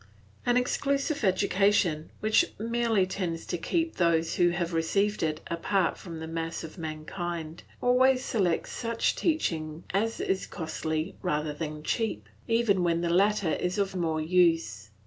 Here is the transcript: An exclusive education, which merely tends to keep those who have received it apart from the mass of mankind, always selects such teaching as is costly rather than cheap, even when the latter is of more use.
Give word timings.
An 0.47 0.57
exclusive 0.57 1.23
education, 1.23 2.09
which 2.21 2.53
merely 2.57 3.05
tends 3.05 3.45
to 3.45 3.55
keep 3.59 3.97
those 3.97 4.33
who 4.33 4.49
have 4.49 4.73
received 4.73 5.21
it 5.21 5.41
apart 5.45 5.95
from 5.95 6.17
the 6.17 6.25
mass 6.27 6.63
of 6.63 6.79
mankind, 6.79 7.61
always 7.81 8.25
selects 8.25 8.71
such 8.71 9.15
teaching 9.15 9.83
as 9.93 10.19
is 10.19 10.47
costly 10.47 11.17
rather 11.21 11.53
than 11.53 11.83
cheap, 11.83 12.27
even 12.47 12.83
when 12.83 13.01
the 13.01 13.11
latter 13.11 13.51
is 13.53 13.77
of 13.77 13.95
more 13.95 14.19
use. 14.19 14.89